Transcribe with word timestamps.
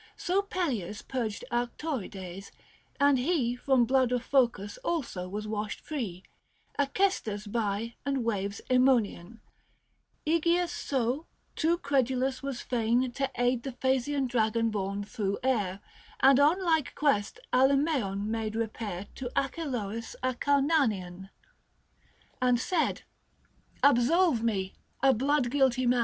So 0.17 0.41
Peleus 0.41 1.03
purged 1.03 1.45
Actorides; 1.51 2.49
and 2.99 3.19
he 3.19 3.55
25 3.55 3.59
From 3.63 3.85
blood 3.85 4.11
of 4.11 4.23
Phocus 4.23 4.77
also 4.79 5.29
was 5.29 5.47
washed 5.47 5.79
free 5.79 6.23
Acestus 6.79 7.45
by 7.45 7.93
and 8.03 8.23
waves 8.25 8.61
iEruonian; 8.71 9.41
iEgeus 10.25 10.69
so, 10.69 11.27
too 11.55 11.77
credulous, 11.77 12.41
was 12.41 12.61
fain 12.61 13.11
To 13.11 13.29
aid 13.35 13.61
the 13.61 13.73
Phasian 13.73 14.25
dragon 14.27 14.71
borne 14.71 15.03
thro' 15.03 15.37
air; 15.43 15.81
And 16.19 16.39
on 16.39 16.59
like 16.65 16.95
quest 16.95 17.39
Alcniaeon 17.53 18.25
made 18.25 18.55
repair 18.55 19.03
30 19.03 19.13
To 19.17 19.31
Acheloiis 19.35 20.15
Acarnanian, 20.23 21.29
And 22.41 22.59
said," 22.59 23.03
Absolve 23.83 24.41
me, 24.41 24.73
a 25.03 25.13
bloodguilty 25.13 25.85
man 25.87 25.99